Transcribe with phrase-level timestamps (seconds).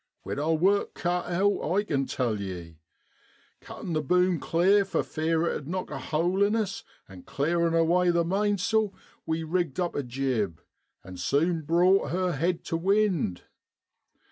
[0.25, 2.79] We'd our work cut out, I kin tell ye.
[3.59, 7.75] Cuttin' the boom clear for fear it 'ud knock a hole in us, an' clearin'
[7.75, 8.95] away the mainsail,
[9.27, 10.59] we rigged up a jib
[11.03, 13.43] an' sune brought her head tu wind.